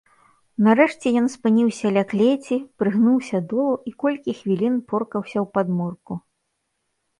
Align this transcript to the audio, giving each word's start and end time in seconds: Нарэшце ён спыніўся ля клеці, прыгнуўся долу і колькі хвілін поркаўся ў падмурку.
Нарэшце 0.67 1.11
ён 1.19 1.27
спыніўся 1.33 1.91
ля 1.97 2.03
клеці, 2.13 2.57
прыгнуўся 2.81 3.43
долу 3.53 3.75
і 3.93 3.95
колькі 4.07 4.37
хвілін 4.41 4.83
поркаўся 4.95 5.35
ў 5.45 5.47
падмурку. 5.61 6.13